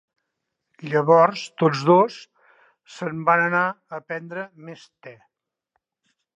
Llavors 0.93 1.43
tots 1.63 1.83
dos 1.89 2.15
se'n 2.95 3.21
van 3.29 3.43
anar 3.45 3.63
a 3.99 4.03
prendre 4.09 4.49
més 4.71 4.89
te. 4.91 5.17